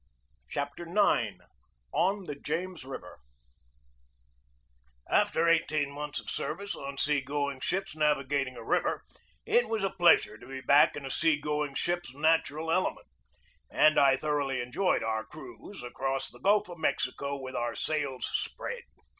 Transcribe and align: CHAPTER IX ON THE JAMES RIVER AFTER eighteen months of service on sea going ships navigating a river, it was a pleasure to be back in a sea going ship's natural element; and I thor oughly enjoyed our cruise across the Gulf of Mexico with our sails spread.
CHAPTER 0.49 0.87
IX 0.89 1.45
ON 1.93 2.23
THE 2.25 2.33
JAMES 2.33 2.85
RIVER 2.85 3.19
AFTER 5.07 5.47
eighteen 5.47 5.91
months 5.91 6.19
of 6.19 6.27
service 6.27 6.73
on 6.75 6.97
sea 6.97 7.21
going 7.21 7.59
ships 7.59 7.95
navigating 7.95 8.57
a 8.57 8.63
river, 8.63 9.03
it 9.45 9.69
was 9.69 9.83
a 9.83 9.91
pleasure 9.91 10.39
to 10.39 10.47
be 10.47 10.59
back 10.59 10.95
in 10.95 11.05
a 11.05 11.11
sea 11.11 11.39
going 11.39 11.75
ship's 11.75 12.15
natural 12.15 12.71
element; 12.71 13.05
and 13.69 13.99
I 13.99 14.17
thor 14.17 14.41
oughly 14.41 14.59
enjoyed 14.59 15.03
our 15.03 15.23
cruise 15.23 15.83
across 15.83 16.31
the 16.31 16.39
Gulf 16.39 16.67
of 16.67 16.79
Mexico 16.79 17.35
with 17.39 17.55
our 17.55 17.75
sails 17.75 18.27
spread. 18.33 18.81